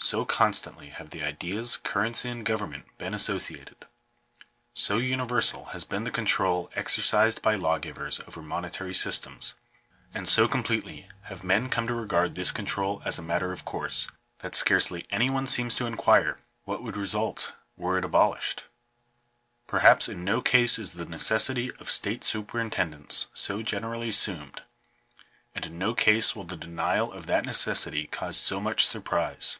[0.00, 3.84] So constantly have the ideas currency and government been associated—
[4.72, 9.54] so universal has been the control exercised by law givers over monetary systems—
[10.14, 14.08] and so completely have men come to regard this control as a matter of course,
[14.38, 18.64] that scarcely any one seems to inquire what would result were it abolished.
[19.66, 24.62] Perhaps in no case is the necessity of state superintendence so generally assumed;
[25.54, 29.58] and in no case will the denial of that necessity cause so much surprise.